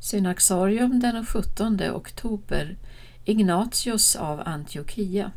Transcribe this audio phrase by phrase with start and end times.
[0.00, 2.76] Synaxarium den 17 oktober
[3.24, 5.32] Ignatius av Antiochia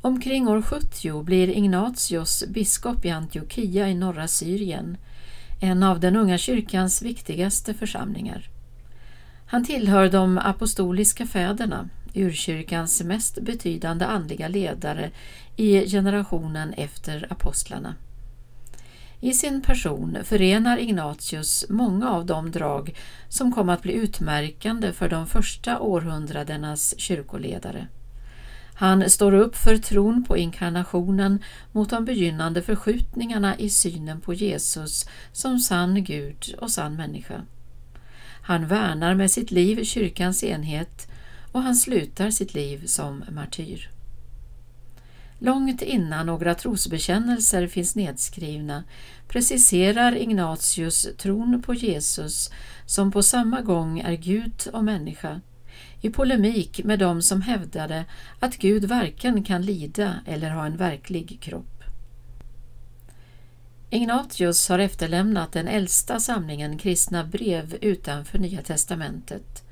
[0.00, 4.96] Omkring år 70 blir Ignatius biskop i Antiochia i norra Syrien,
[5.60, 8.48] en av den unga kyrkans viktigaste församlingar.
[9.46, 15.10] Han tillhör de apostoliska fäderna, urkyrkans mest betydande andliga ledare
[15.56, 17.94] i generationen efter apostlarna.
[19.24, 22.96] I sin person förenar Ignatius många av de drag
[23.28, 27.86] som kom att bli utmärkande för de första århundradenas kyrkoledare.
[28.74, 35.08] Han står upp för tron på inkarnationen mot de begynnande förskjutningarna i synen på Jesus
[35.32, 37.42] som sann Gud och sann människa.
[38.42, 41.08] Han värnar med sitt liv kyrkans enhet
[41.52, 43.90] och han slutar sitt liv som martyr.
[45.44, 48.84] Långt innan några trosbekännelser finns nedskrivna
[49.28, 52.50] preciserar Ignatius tron på Jesus
[52.86, 55.40] som på samma gång är Gud och människa
[56.00, 58.04] i polemik med dem som hävdade
[58.40, 61.84] att Gud varken kan lida eller ha en verklig kropp.
[63.90, 69.62] Ignatius har efterlämnat den äldsta samlingen kristna brev utanför Nya testamentet.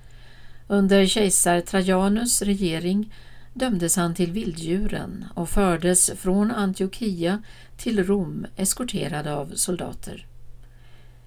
[0.68, 3.12] Under kejsar Trajanus regering
[3.60, 7.42] dömdes han till vilddjuren och fördes från Antiochia
[7.76, 10.26] till Rom eskorterad av soldater.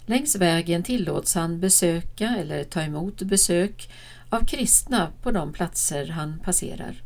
[0.06, 3.90] Längs vägen tillåts han besöka eller ta emot besök
[4.30, 7.02] av kristna på de platser han passerar.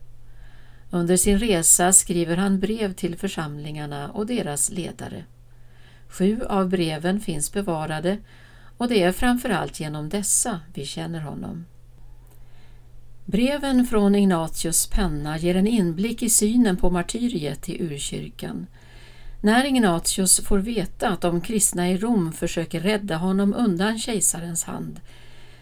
[0.90, 5.24] Under sin resa skriver han brev till församlingarna och deras ledare.
[6.08, 8.18] Sju av breven finns bevarade
[8.78, 11.66] och det är framförallt genom dessa vi känner honom.
[13.30, 18.68] Breven från Ignatius penna ger en inblick i synen på martyriet i urkyrkan.
[19.42, 25.00] När Ignatius får veta att de kristna i Rom försöker rädda honom undan kejsarens hand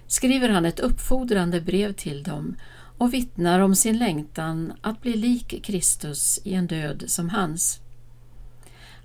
[0.08, 2.56] skriver han ett uppfordrande brev till dem
[2.98, 7.80] och vittnar om sin längtan att bli lik Kristus i en död som hans.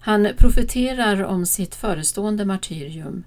[0.01, 3.25] Han profeterar om sitt förestående martyrium.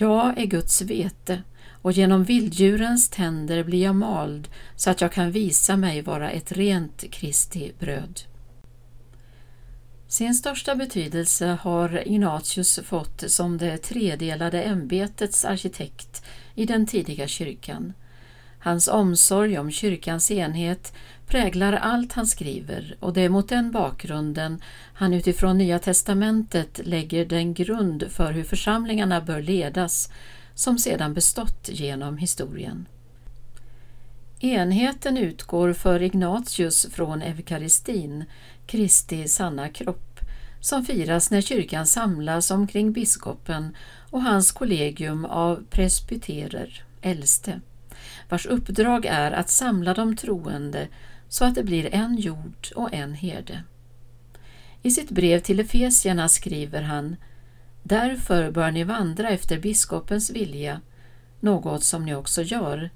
[0.00, 1.42] Jag är Guds vete
[1.82, 6.52] och genom vilddjurens tänder blir jag mald så att jag kan visa mig vara ett
[6.52, 8.20] rent Kristi bröd.
[10.08, 17.92] Sin största betydelse har Ignatius fått som det tredelade ämbetets arkitekt i den tidiga kyrkan.
[18.68, 20.92] Hans omsorg om kyrkans enhet
[21.26, 24.60] präglar allt han skriver och det är mot den bakgrunden
[24.94, 30.12] han utifrån Nya testamentet lägger den grund för hur församlingarna bör ledas
[30.54, 32.86] som sedan bestått genom historien.
[34.40, 38.24] Enheten utgår för Ignatius från eukaristin,
[38.66, 40.20] Kristi sanna kropp,
[40.60, 43.76] som firas när kyrkan samlas omkring biskopen
[44.10, 47.60] och hans kollegium av presbyterer, äldste,
[48.28, 50.88] vars uppdrag är att samla de troende
[51.28, 53.62] så att det blir en jord och en herde.
[54.82, 57.16] I sitt brev till Efesierna skriver han
[57.82, 60.80] Därför bör ni vandra efter biskopens vilja,
[61.40, 62.90] något som ni också gör,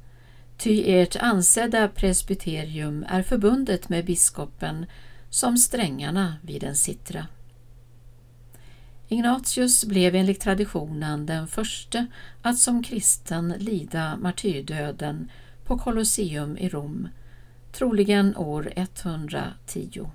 [0.57, 4.87] ty ert ansedda presbyterium är förbundet med biskopen
[5.31, 7.27] som strängarna vid en sittra.
[9.13, 12.07] Ignatius blev enligt traditionen den första
[12.43, 15.31] att som kristen lida martyrdöden
[15.65, 17.09] på Colosseum i Rom,
[17.73, 20.07] troligen år 110.